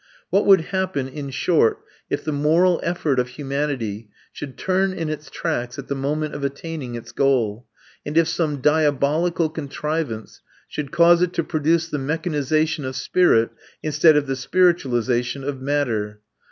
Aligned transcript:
What 0.31 0.47
would 0.47 0.61
happen, 0.71 1.07
in 1.07 1.29
short, 1.29 1.77
if 2.09 2.23
the 2.23 2.31
moral 2.31 2.79
effort 2.81 3.19
of 3.19 3.27
humanity 3.27 4.09
should 4.33 4.57
turn 4.57 4.93
in 4.93 5.09
its 5.09 5.29
tracks 5.29 5.77
at 5.77 5.89
the 5.89 5.93
moment 5.95 6.33
of 6.33 6.43
attaining 6.43 6.95
its 6.95 7.11
goal, 7.11 7.67
and 8.03 8.17
if 8.17 8.27
some 8.27 8.61
diabolical 8.61 9.47
contrivance 9.47 10.41
should 10.67 10.89
cause 10.89 11.21
it 11.21 11.33
to 11.33 11.43
produce 11.43 11.87
the 11.87 11.99
mechanization 11.99 12.83
of 12.83 12.95
spirit 12.95 13.51
instead 13.83 14.17
of 14.17 14.25
the 14.25 14.35
spiritualization 14.35 15.43
of 15.43 15.61
matter? 15.61 16.21